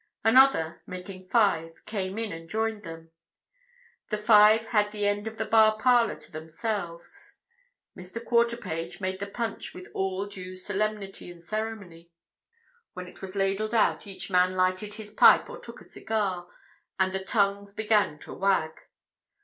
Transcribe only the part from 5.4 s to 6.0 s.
bar